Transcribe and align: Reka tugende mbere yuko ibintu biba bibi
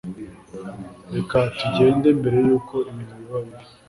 Reka 1.15 1.37
tugende 1.57 2.07
mbere 2.19 2.37
yuko 2.47 2.75
ibintu 2.89 3.13
biba 3.19 3.37
bibi 3.45 3.63